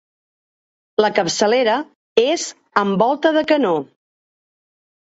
La 1.05 1.11
capçalera 1.19 1.75
és 2.25 2.47
amb 2.85 3.05
volta 3.07 3.35
de 3.39 3.47
canó. 3.55 3.79